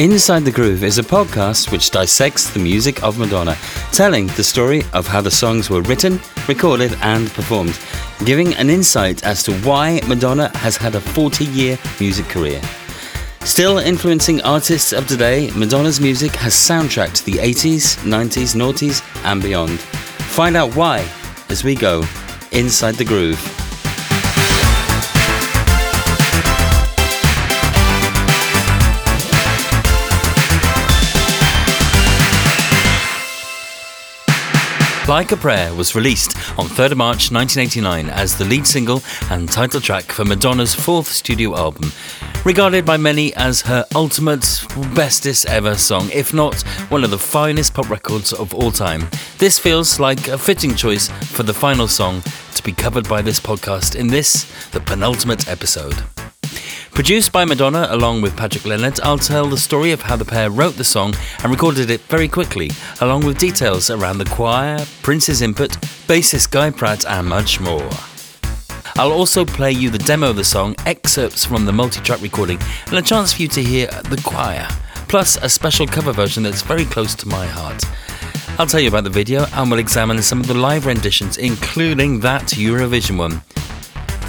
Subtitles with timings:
[0.00, 3.54] Inside the Groove is a podcast which dissects the music of Madonna,
[3.92, 7.78] telling the story of how the songs were written, recorded, and performed,
[8.24, 12.62] giving an insight as to why Madonna has had a 40 year music career.
[13.40, 19.80] Still influencing artists of today, Madonna's music has soundtracked the 80s, 90s, noughties, and beyond.
[20.32, 21.06] Find out why
[21.50, 22.02] as we go
[22.52, 23.59] inside the groove.
[35.10, 39.80] Like a Prayer was released on 3rd March 1989 as the lead single and title
[39.80, 41.90] track for Madonna's fourth studio album,
[42.44, 47.74] regarded by many as her ultimate, bestest ever song, if not one of the finest
[47.74, 49.08] pop records of all time.
[49.38, 52.22] This feels like a fitting choice for the final song
[52.54, 56.04] to be covered by this podcast in this, the penultimate episode.
[57.00, 60.50] Produced by Madonna along with Patrick Leonard, I'll tell the story of how the pair
[60.50, 62.70] wrote the song and recorded it very quickly,
[63.00, 65.70] along with details around the choir, Prince's input,
[66.06, 67.88] bassist Guy Pratt, and much more.
[68.96, 72.58] I'll also play you the demo of the song, excerpts from the multi track recording,
[72.88, 74.68] and a chance for you to hear the choir,
[75.08, 77.82] plus a special cover version that's very close to my heart.
[78.58, 82.20] I'll tell you about the video and we'll examine some of the live renditions, including
[82.20, 83.40] that Eurovision one.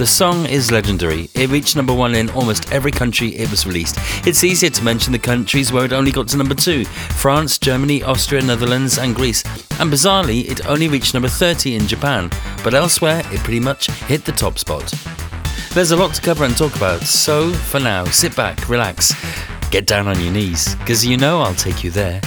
[0.01, 1.29] The song is legendary.
[1.35, 3.97] It reached number one in almost every country it was released.
[4.25, 8.01] It's easier to mention the countries where it only got to number two France, Germany,
[8.01, 9.43] Austria, Netherlands, and Greece.
[9.79, 12.31] And bizarrely, it only reached number 30 in Japan,
[12.63, 14.91] but elsewhere, it pretty much hit the top spot.
[15.75, 19.13] There's a lot to cover and talk about, so for now, sit back, relax,
[19.69, 22.21] get down on your knees, because you know I'll take you there,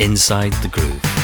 [0.00, 1.17] inside the groove.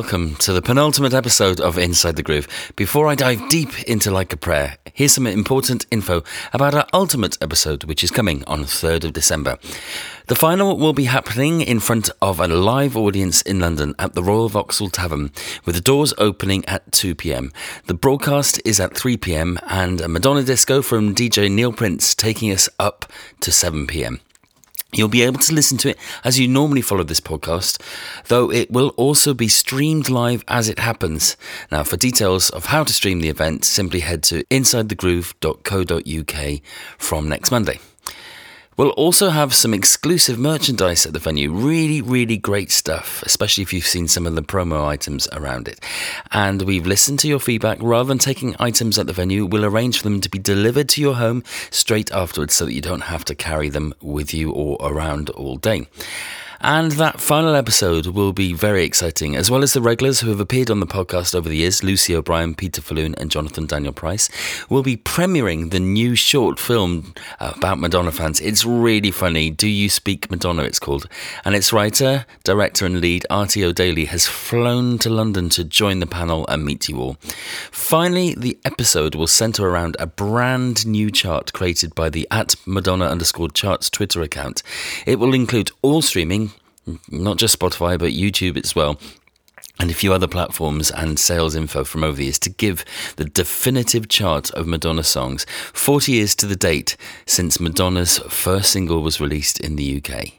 [0.00, 2.48] Welcome to the penultimate episode of Inside the Groove.
[2.74, 6.22] Before I dive deep into Like a Prayer, here's some important info
[6.54, 9.58] about our ultimate episode, which is coming on 3rd of December.
[10.28, 14.22] The final will be happening in front of a live audience in London at the
[14.22, 15.32] Royal Vauxhall Tavern,
[15.66, 17.52] with the doors opening at 2 pm.
[17.84, 22.50] The broadcast is at 3 pm, and a Madonna disco from DJ Neil Prince taking
[22.50, 23.04] us up
[23.40, 24.20] to 7 pm.
[24.94, 27.80] You'll be able to listen to it as you normally follow this podcast,
[28.28, 31.36] though it will also be streamed live as it happens.
[31.70, 36.60] Now, for details of how to stream the event, simply head to insidethegroove.co.uk
[36.98, 37.80] from next Monday.
[38.80, 41.52] We'll also have some exclusive merchandise at the venue.
[41.52, 45.84] Really, really great stuff, especially if you've seen some of the promo items around it.
[46.32, 47.76] And we've listened to your feedback.
[47.82, 51.02] Rather than taking items at the venue, we'll arrange for them to be delivered to
[51.02, 54.78] your home straight afterwards so that you don't have to carry them with you or
[54.80, 55.86] around all day.
[56.62, 60.40] And that final episode will be very exciting, as well as the regulars who have
[60.40, 64.28] appeared on the podcast over the years Lucy O'Brien, Peter Falloon, and Jonathan Daniel Price
[64.68, 68.40] will be premiering the new short film uh, about Madonna fans.
[68.40, 69.48] It's really funny.
[69.48, 70.64] Do You Speak Madonna?
[70.64, 71.08] It's called.
[71.46, 76.06] And its writer, director, and lead, Artie O'Daly, has flown to London to join the
[76.06, 77.16] panel and meet you all.
[77.70, 83.06] Finally, the episode will centre around a brand new chart created by the at Madonna
[83.06, 84.62] underscore charts Twitter account.
[85.06, 86.49] It will include all streaming
[87.10, 88.98] not just Spotify, but YouTube as well
[89.80, 92.84] and a few other platforms and sales info from over the years to give
[93.16, 99.00] the definitive chart of Madonna songs 40 years to the date since Madonna's first single
[99.02, 100.32] was released in the UK.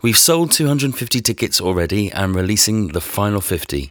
[0.00, 3.90] We've sold 250 tickets already and releasing the final 50.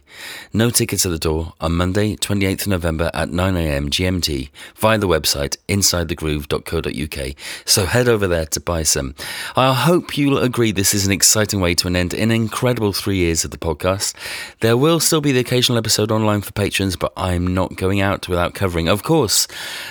[0.52, 5.56] No tickets at the door on Monday, 28th November at 9am GMT via the website
[5.68, 7.36] insidethegroove.co.uk.
[7.66, 9.14] So head over there to buy some.
[9.54, 13.44] I hope you'll agree this is an exciting way to end an incredible three years
[13.44, 14.14] of the podcast.
[14.60, 18.28] There will still be the occasional episode online for patrons, but I'm not going out
[18.28, 19.46] without covering, of course,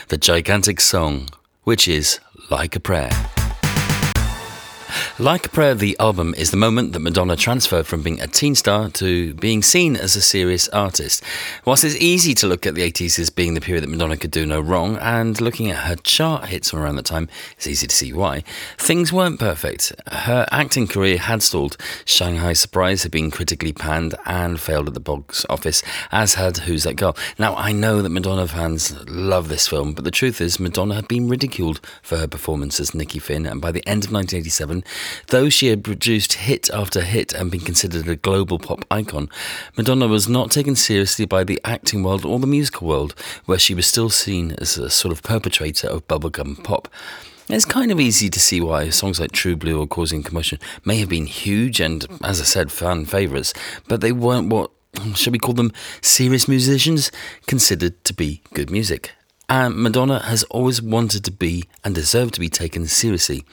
[0.08, 1.30] the gigantic song,
[1.64, 2.20] which is
[2.50, 3.12] Like a Prayer.
[5.20, 8.90] Like Prayer, the album is the moment that Madonna transferred from being a teen star
[8.90, 11.24] to being seen as a serious artist.
[11.66, 14.32] Whilst it's easy to look at the 80s as being the period that Madonna could
[14.32, 17.88] do no wrong, and looking at her chart hits from around that time, it's easy
[17.88, 18.44] to see why,
[18.78, 19.94] things weren't perfect.
[20.08, 21.78] Her acting career had stalled.
[22.06, 26.84] Shanghai Surprise had been critically panned and failed at the box office, as had Who's
[26.84, 27.16] That Girl.
[27.38, 31.08] Now, I know that Madonna fans love this film, but the truth is, Madonna had
[31.08, 34.83] been ridiculed for her performance as Nikki Finn, and by the end of 1987,
[35.28, 39.30] Though she had produced hit after hit and been considered a global pop icon,
[39.78, 43.16] Madonna was not taken seriously by the acting world or the musical world,
[43.46, 46.88] where she was still seen as a sort of perpetrator of bubblegum pop.
[47.50, 50.98] It's kind of easy to see why songs like True Blue or Causing Commotion may
[50.98, 53.54] have been huge and, as I said, fan favourites,
[53.88, 54.72] but they weren't what,
[55.16, 57.12] shall we call them, serious musicians
[57.46, 59.12] considered to be good music
[59.54, 63.46] and Madonna has always wanted to be and deserved to be taken seriously.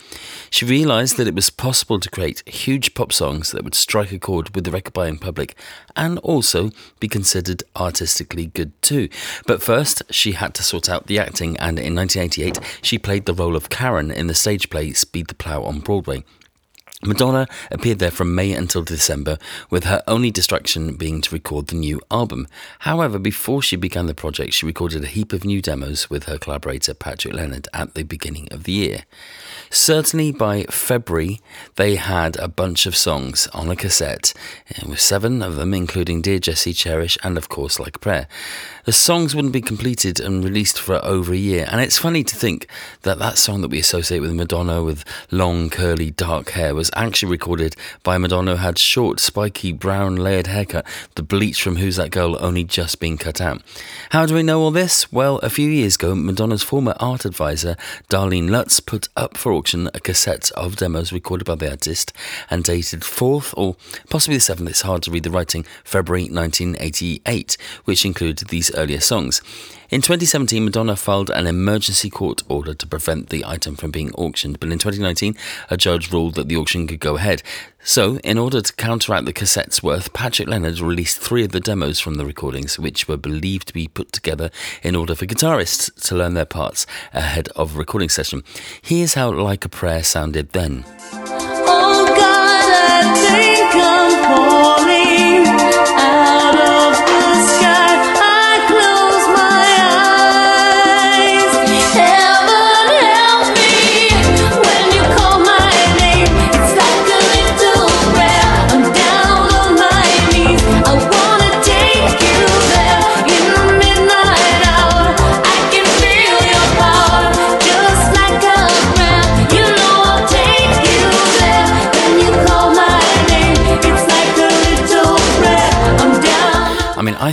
[0.49, 4.19] She realised that it was possible to create huge pop songs that would strike a
[4.19, 5.55] chord with the record buying public
[5.95, 6.71] and also
[7.01, 9.11] be considered artistically good too.
[9.47, 13.35] But first, she had to sort out the acting, and in 1988, she played the
[13.35, 16.25] role of Karen in the stage play Speed the Plough on Broadway.
[17.03, 19.39] Madonna appeared there from May until December,
[19.71, 22.47] with her only distraction being to record the new album.
[22.81, 26.37] However, before she began the project, she recorded a heap of new demos with her
[26.37, 29.05] collaborator Patrick Leonard at the beginning of the year.
[29.71, 31.41] Certainly by February,
[31.77, 34.35] they had a bunch of songs on a cassette,
[34.75, 38.29] eh, with seven of them, including Dear Jessie, Cherish, and of course Like a Prayer.
[38.87, 42.35] The songs wouldn't be completed and released for over a year, and it's funny to
[42.35, 42.67] think
[43.03, 47.31] that that song that we associate with Madonna with long, curly, dark hair was actually
[47.31, 52.11] recorded by Madonna who had short, spiky, brown, layered haircut, the bleach from Who's That
[52.11, 53.63] Girl only just being cut out.
[54.11, 55.13] How do we know all this?
[55.13, 57.77] Well, a few years ago, Madonna's former art advisor,
[58.09, 62.15] Darlene Lutz, put up for auction a cassette of demos recorded by the artist
[62.49, 63.77] and dated 4th or
[64.09, 69.01] possibly the 7th, it's hard to read the writing, February 1988, which included these earlier
[69.01, 69.41] songs.
[69.91, 74.61] In 2017, Madonna filed an emergency court order to prevent the item from being auctioned,
[74.61, 75.35] but in 2019,
[75.69, 77.43] a judge ruled that the auction could go ahead.
[77.83, 81.99] So, in order to counteract the cassette's worth, Patrick Leonard released three of the demos
[81.99, 84.51] from the recordings, which were believed to be put together
[84.85, 88.45] in order for guitarists to learn their parts ahead of a recording session.
[88.81, 90.85] Here's how Like a Prayer sounded then.
[91.13, 93.60] Oh God,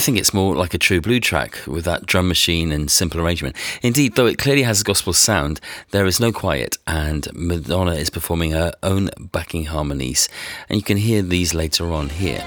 [0.07, 3.57] think it's more like a true blue track with that drum machine and simple arrangement.
[3.81, 5.59] Indeed, though it clearly has a gospel sound,
[5.91, 10.29] there is no quiet, and Madonna is performing her own backing harmonies,
[10.69, 12.41] and you can hear these later on here.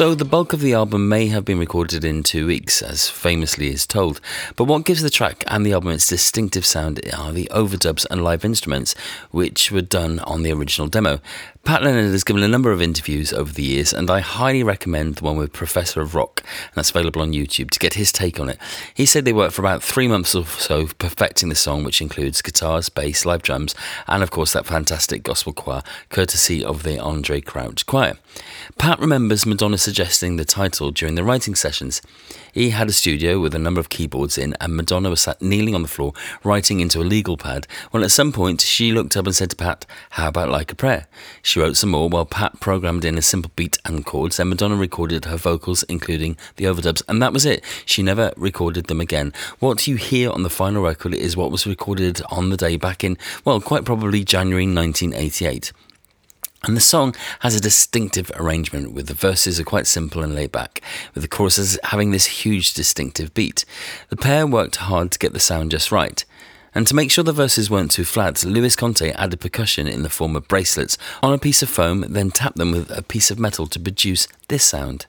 [0.00, 3.68] So the bulk of the album may have been recorded in two weeks, as famously
[3.68, 4.18] is told.
[4.56, 8.24] But what gives the track and the album its distinctive sound are the overdubs and
[8.24, 8.94] live instruments,
[9.30, 11.20] which were done on the original demo.
[11.62, 15.16] Pat Leonard has given a number of interviews over the years, and I highly recommend
[15.16, 18.40] the one with Professor of Rock, and that's available on YouTube, to get his take
[18.40, 18.58] on it.
[18.94, 22.40] He said they worked for about three months or so perfecting the song, which includes
[22.42, 23.74] guitars, bass, live drums,
[24.08, 28.16] and of course that fantastic gospel choir, courtesy of the Andraé Crouch Choir.
[28.78, 32.00] Pat remembers Madonna suggesting the title during the writing sessions.
[32.52, 35.74] He had a studio with a number of keyboards in, and Madonna was sat kneeling
[35.74, 37.66] on the floor writing into a legal pad.
[37.92, 40.76] Well, at some point, she looked up and said to Pat, How about like a
[40.76, 41.06] prayer?
[41.58, 44.36] Wrote some more while Pat programmed in a simple beat and chords.
[44.36, 47.64] Then Madonna recorded her vocals, including the overdubs, and that was it.
[47.86, 49.32] She never recorded them again.
[49.58, 53.02] What you hear on the final record is what was recorded on the day back
[53.02, 55.72] in, well, quite probably January 1988.
[56.62, 60.52] And the song has a distinctive arrangement with the verses are quite simple and laid
[60.52, 60.82] back,
[61.14, 63.64] with the choruses having this huge distinctive beat.
[64.10, 66.22] The pair worked hard to get the sound just right.
[66.74, 70.08] And to make sure the verses weren't too flat, Luis Conte added percussion in the
[70.08, 73.38] form of bracelets on a piece of foam, then tapped them with a piece of
[73.38, 75.06] metal to produce this sound.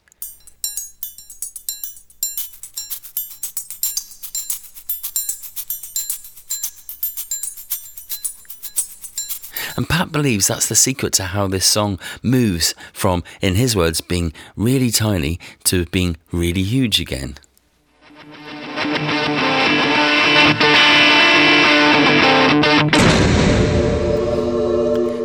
[9.78, 14.02] And Pat believes that's the secret to how this song moves from, in his words,
[14.02, 17.38] being really tiny to being really huge again.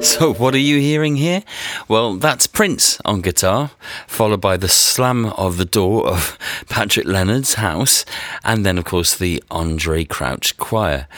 [0.02, 1.42] So, what are you hearing here?
[1.88, 3.72] Well, that's Prince on guitar,
[4.06, 6.38] followed by the slam of the door of
[6.70, 8.04] Patrick Leonard's house,
[8.44, 11.08] and then, of course, the Andraé Crouch Choir.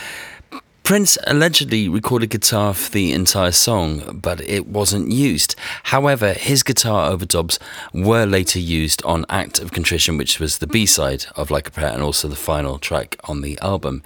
[0.89, 5.55] Prince allegedly recorded guitar for the entire song, but it wasn't used.
[5.83, 7.59] However, his guitar overdubs
[7.93, 11.71] were later used on Act of Contrition, which was the B side of Like a
[11.73, 14.03] Prayer and also the final track on the album.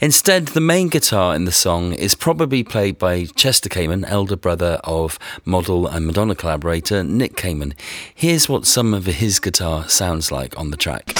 [0.00, 4.80] Instead, the main guitar in the song is probably played by Chester Kamen, elder brother
[4.82, 7.72] of model and Madonna collaborator Nick Kamen.
[8.12, 11.12] Here's what some of his guitar sounds like on the track.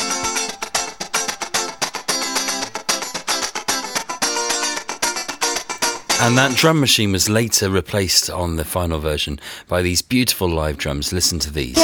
[6.19, 10.79] And that drum machine was later replaced on the final version by these beautiful live
[10.79, 11.13] drums.
[11.13, 11.77] Listen to these.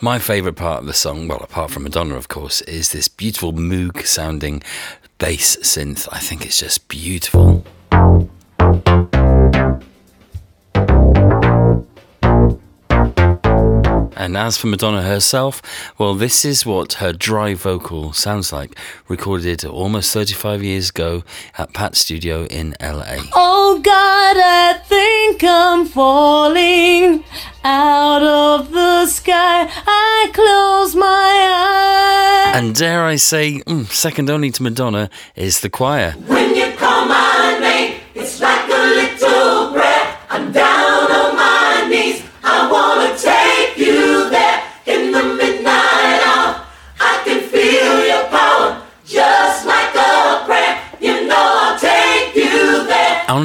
[0.00, 3.52] My favourite part of the song, well, apart from Madonna, of course, is this beautiful
[3.52, 4.62] Moog sounding
[5.18, 6.08] bass synth.
[6.12, 7.64] I think it's just beautiful.
[14.24, 15.60] And as for Madonna herself,
[15.98, 18.74] well, this is what her dry vocal sounds like,
[19.06, 21.24] recorded almost 35 years ago
[21.58, 23.18] at Pat Studio in LA.
[23.34, 27.22] Oh God, I think I'm falling
[27.64, 29.68] out of the sky.
[29.68, 32.56] I close my eyes.
[32.64, 36.14] And dare I say, mm, second only to Madonna is the choir.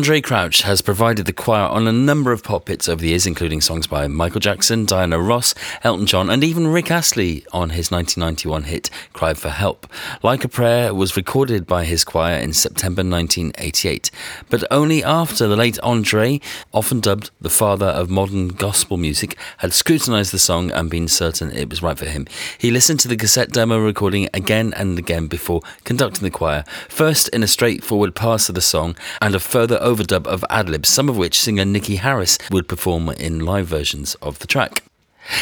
[0.10, 3.28] Andraé Crouch has provided the choir on a number of pop hits over the years,
[3.28, 7.92] including songs by Michael Jackson, Diana Ross, Elton John, and even Rick Astley on his
[7.92, 9.86] 1991 hit Cry for Help.
[10.24, 14.10] Like a Prayer was recorded by his choir in September 1988,
[14.50, 16.42] but only after the late Andraé,
[16.74, 21.52] often dubbed the father of modern gospel music, had scrutinized the song and been certain
[21.52, 22.26] it was right for him.
[22.58, 27.30] He listened to the cassette demo recording again and again before conducting the choir, first
[27.30, 31.18] in a straightforward pass of the song and a further overdub of ad-libs, some of
[31.18, 34.84] which singer Nikki Harris would perform in live versions of the track.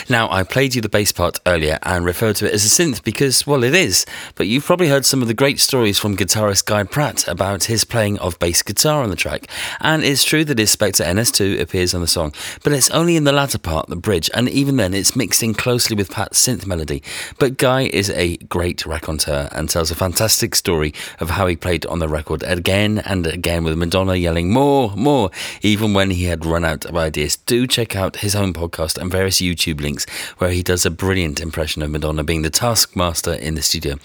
[0.10, 3.04] Now, I played you the bass part earlier and referred to it as a synth
[3.04, 4.06] because, well, it is.
[4.36, 7.84] But you've probably heard some of the great stories from guitarist Guy Pratt about his
[7.84, 9.48] playing of bass guitar on the track.
[9.82, 13.24] And it's true that his Spector NS2 appears on the song, but it's only in
[13.24, 16.66] the latter part, the bridge, and even then it's mixed in closely with Pat's synth
[16.66, 17.02] melody.
[17.40, 21.86] But Guy is a great raconteur and tells a fantastic story of how he played
[21.86, 26.46] on the record again and again with Madonna yelling more, more, even when he had
[26.46, 27.38] run out of ideas.
[27.38, 30.06] Do check out his own podcast and various YouTube links
[30.38, 33.98] where he does a brilliant impression of Madonna being the taskmaster in the studio.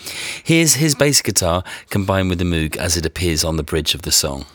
[0.43, 4.03] Here's his bass guitar combined with the Moog as it appears on the bridge of
[4.03, 4.47] the song.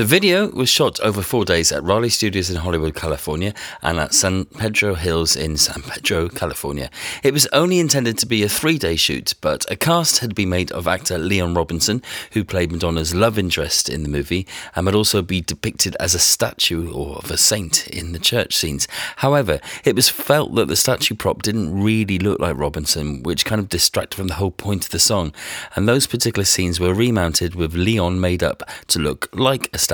[0.00, 3.52] The video was shot over four days at Raleigh Studios in Hollywood, California,
[3.82, 6.88] and at San Pedro Hills in San Pedro, California.
[7.22, 10.48] It was only intended to be a three day shoot, but a cast had been
[10.48, 12.02] made of actor Leon Robinson,
[12.32, 16.18] who played Madonna's love interest in the movie, and would also be depicted as a
[16.18, 18.88] statue or of a saint in the church scenes.
[19.16, 23.58] However, it was felt that the statue prop didn't really look like Robinson, which kind
[23.58, 25.34] of distracted from the whole point of the song,
[25.76, 29.89] and those particular scenes were remounted with Leon made up to look like a statue.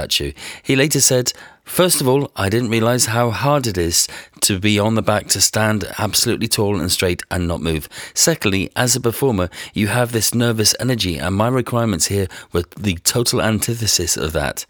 [0.62, 1.32] He later said,
[1.66, 4.06] First of all, I didn't realize how hard it is
[4.42, 7.88] to be on the back to stand absolutely tall and straight and not move.
[8.14, 12.94] Secondly, as a performer, you have this nervous energy, and my requirements here were the
[12.98, 14.64] total antithesis of that.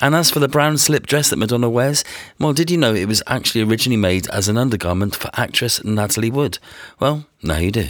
[0.00, 2.04] And as for the brown slip dress that Madonna wears,
[2.38, 6.30] well, did you know it was actually originally made as an undergarment for actress Natalie
[6.30, 6.60] Wood?
[7.00, 7.88] Well, now you do.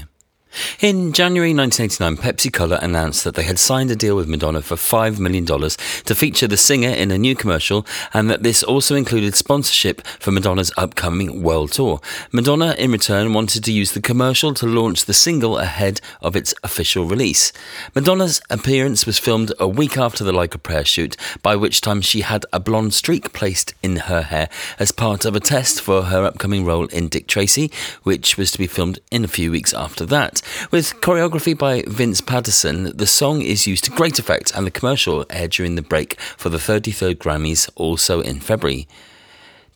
[0.81, 4.77] In January 1989, Pepsi Cola announced that they had signed a deal with Madonna for
[4.77, 9.35] $5 million to feature the singer in a new commercial and that this also included
[9.35, 12.01] sponsorship for Madonna's upcoming world tour.
[12.33, 16.55] Madonna, in return, wanted to use the commercial to launch the single ahead of its
[16.63, 17.53] official release.
[17.95, 22.01] Madonna's appearance was filmed a week after the Like a Prayer shoot, by which time
[22.01, 24.49] she had a blonde streak placed in her hair
[24.79, 27.71] as part of a test for her upcoming role in Dick Tracy,
[28.03, 30.43] which was to be filmed in a few weeks after that.
[30.71, 35.25] With choreography by Vince Paterson, the song is used to great effect, and the commercial
[35.31, 38.87] aired during the break for the 33rd Grammys, also in February.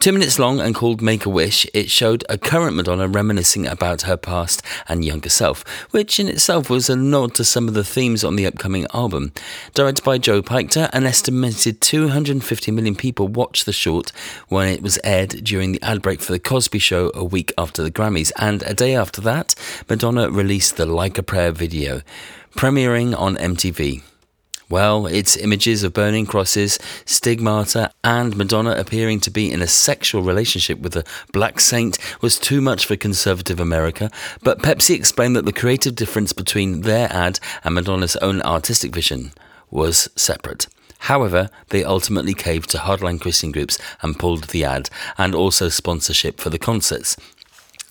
[0.01, 4.01] Two minutes long and called Make a Wish, it showed a current Madonna reminiscing about
[4.03, 7.85] her past and younger self, which in itself was a nod to some of the
[7.85, 9.31] themes on the upcoming album.
[9.75, 14.11] Directed by Joe Pytka, an estimated 250 million people watched the short
[14.49, 17.83] when it was aired during the ad break for The Cosby Show a week after
[17.83, 19.55] the Grammys, and a day after that,
[19.87, 22.01] Madonna released the Like a Prayer video,
[22.57, 24.03] premiering on MTV.
[24.71, 30.23] Well, it's images of burning crosses, stigmata, and Madonna appearing to be in a sexual
[30.23, 34.13] relationship with a black saint was too much for conservative America,
[34.45, 39.33] but Pepsi explained that the creative difference between their ad and Madonna's own artistic vision
[39.73, 40.69] was separate.
[41.01, 46.39] However, they ultimately caved to hardline Christian groups and pulled the ad and also sponsorship
[46.39, 47.17] for the concerts.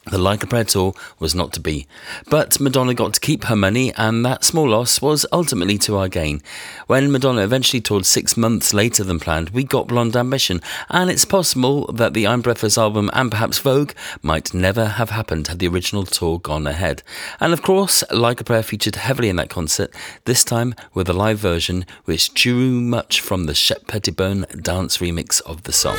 [0.06, 1.86] The Like a Prayer tour was not to be,
[2.29, 6.08] but Madonna got to keep her money, and that small loss was ultimately to our
[6.08, 6.41] gain.
[6.88, 11.25] When Madonna eventually toured six months later than planned, we got Blonde Ambition, and it's
[11.25, 13.91] possible that the I'm Breathless album and perhaps Vogue
[14.24, 17.03] might never have happened had the original tour gone ahead.
[17.39, 19.94] And of course, Like a Prayer featured heavily in that concert,
[20.25, 25.41] this time with a live version which drew much from the Shep Pettibone dance remix
[25.41, 25.98] of the song.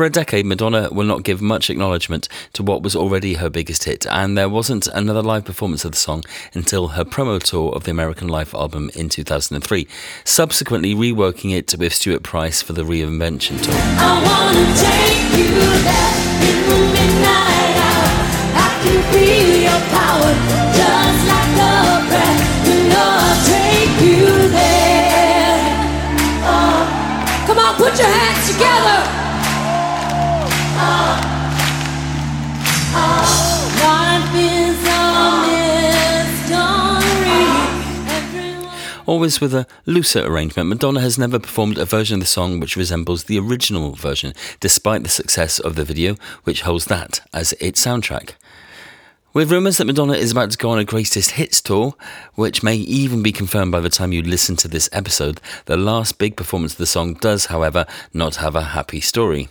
[0.00, 3.84] Over a decade, Madonna will not give much acknowledgement to what was already her biggest
[3.84, 7.84] hit, and there wasn't another live performance of the song until her promo tour of
[7.84, 9.86] the American Life album in 2003,
[10.24, 13.74] subsequently reworking it with Stuart Price for the Reinvention tour.
[39.10, 42.76] Always with a looser arrangement, Madonna has never performed a version of the song which
[42.76, 47.84] resembles the original version, despite the success of the video, which holds that as its
[47.84, 48.34] soundtrack.
[49.32, 51.96] With rumours that Madonna is about to go on a greatest hits tour,
[52.36, 56.18] which may even be confirmed by the time you listen to this episode, the last
[56.18, 59.48] big performance of the song does, however, not have a happy story.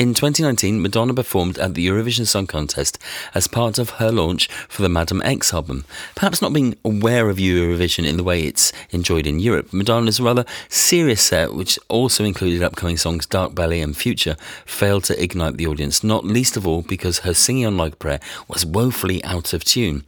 [0.00, 2.98] In 2019, Madonna performed at the Eurovision Song Contest
[3.34, 5.84] as part of her launch for the Madame X album.
[6.14, 10.46] Perhaps not being aware of Eurovision in the way it's enjoyed in Europe, Madonna's rather
[10.70, 15.66] serious set, which also included upcoming songs Dark Ballet and Future, failed to ignite the
[15.66, 19.64] audience, not least of all because her singing on Like Prayer was woefully out of
[19.64, 20.04] tune.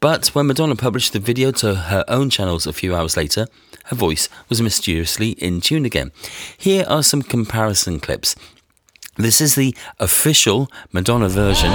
[0.00, 3.48] But when Madonna published the video to her own channels a few hours later,
[3.84, 6.12] her voice was mysteriously in tune again.
[6.56, 8.34] Here are some comparison clips.
[9.16, 11.70] This is the official Madonna version.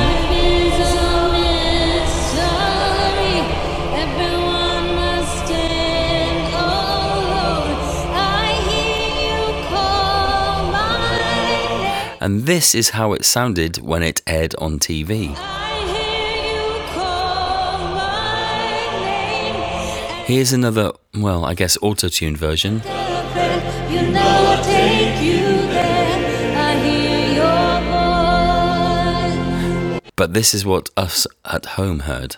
[12.21, 15.35] And this is how it sounded when it aired on TV.
[20.25, 22.81] Here's another, well, I guess auto tuned version.
[30.19, 32.35] But this is what us at home heard.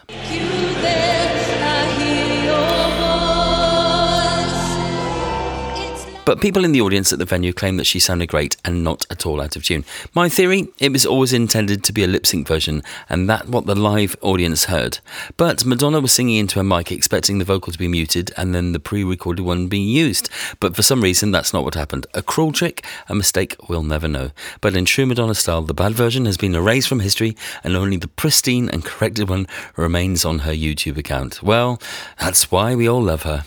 [6.23, 9.07] But people in the audience at the venue claim that she sounded great and not
[9.09, 9.83] at all out of tune.
[10.13, 13.65] My theory, it was always intended to be a lip sync version, and that what
[13.65, 14.99] the live audience heard.
[15.35, 18.71] But Madonna was singing into a mic expecting the vocal to be muted and then
[18.71, 20.29] the pre recorded one being used.
[20.59, 22.05] But for some reason, that's not what happened.
[22.13, 24.29] A cruel trick, a mistake, we'll never know.
[24.61, 27.97] But in true Madonna style, the bad version has been erased from history and only
[27.97, 31.41] the pristine and corrected one remains on her YouTube account.
[31.41, 31.81] Well,
[32.19, 33.43] that's why we all love her.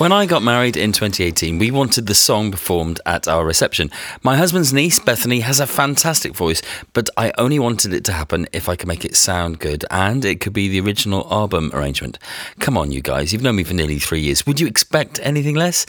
[0.00, 3.90] When I got married in 2018, we wanted the song performed at our reception.
[4.22, 6.62] My husband's niece, Bethany, has a fantastic voice,
[6.94, 10.24] but I only wanted it to happen if I could make it sound good, and
[10.24, 12.18] it could be the original album arrangement.
[12.60, 14.46] Come on, you guys, you've known me for nearly three years.
[14.46, 15.84] Would you expect anything less?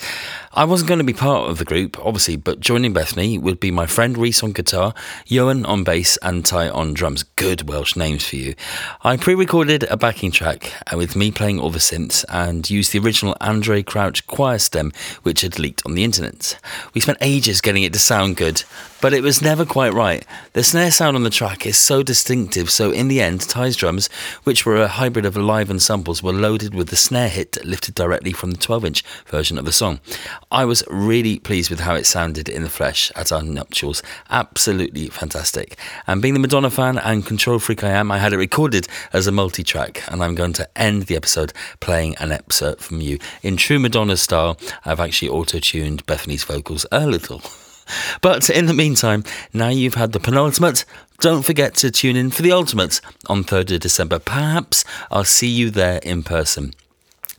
[0.51, 3.71] I wasn't going to be part of the group, obviously, but joining Bethany would be
[3.71, 4.93] my friend Reese on guitar,
[5.25, 7.23] Johan on bass, and Ty on drums.
[7.23, 8.55] Good Welsh names for you.
[9.05, 12.99] I pre recorded a backing track with me playing all the synths and used the
[12.99, 14.91] original Andraé Crouch choir stem,
[15.23, 16.59] which had leaked on the internet.
[16.93, 18.63] We spent ages getting it to sound good,
[19.01, 20.25] but it was never quite right.
[20.53, 24.09] The snare sound on the track is so distinctive, so in the end, Ty's drums,
[24.43, 27.95] which were a hybrid of live and samples, were loaded with the snare hit lifted
[27.95, 29.99] directly from the 12 inch version of the song.
[30.51, 34.03] I was really pleased with how it sounded in the flesh at our nuptials.
[34.29, 35.77] Absolutely fantastic.
[36.07, 39.27] And being the Madonna fan and control freak I am, I had it recorded as
[39.27, 43.17] a multi track, and I'm going to end the episode playing an excerpt from you.
[43.41, 47.41] In true Madonna style, I've actually auto tuned Bethany's vocals a little.
[48.21, 50.85] But in the meantime, now you've had the penultimate,
[51.19, 54.17] don't forget to tune in for the ultimate on 3rd of December.
[54.17, 56.73] Perhaps I'll see you there in person.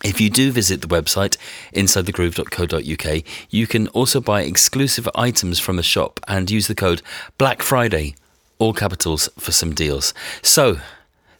[0.04, 1.38] If you do visit the website
[1.72, 7.00] insidethegroove.co.uk, you can also buy exclusive items from the shop and use the code
[7.38, 8.14] Black Friday,
[8.58, 10.12] all capitals, for some deals.
[10.42, 10.80] So,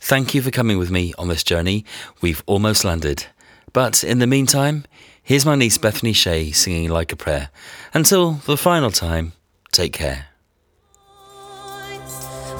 [0.01, 1.85] thank you for coming with me on this journey.
[2.22, 3.27] We've almost landed.
[3.72, 4.85] But in the meantime,
[5.33, 7.49] here's my niece Bethany Shea singing like a prayer.
[7.95, 9.33] Until the final time,
[9.71, 10.27] take care.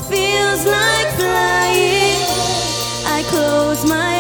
[0.09, 2.23] Feels like flying.
[3.05, 4.12] I close my